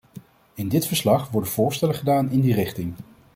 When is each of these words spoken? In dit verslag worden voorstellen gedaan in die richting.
In 0.53 0.67
dit 0.69 0.85
verslag 0.87 1.29
worden 1.29 1.51
voorstellen 1.51 1.95
gedaan 1.95 2.29
in 2.31 2.41
die 2.41 2.53
richting. 2.53 2.93